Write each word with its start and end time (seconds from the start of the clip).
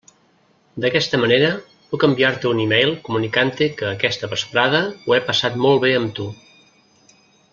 D'aquesta 0.83 1.17
manera 1.23 1.49
puc 1.91 2.05
enviar-te 2.07 2.49
un 2.53 2.63
e-mail 2.63 2.95
comunicant-te 3.09 3.67
que 3.81 3.87
aquesta 3.91 4.31
vesprada 4.35 4.81
ho 5.05 5.17
he 5.17 5.23
passat 5.29 5.61
molt 5.67 5.83
bé 5.87 5.95
amb 6.01 6.19
tu. 6.21 6.29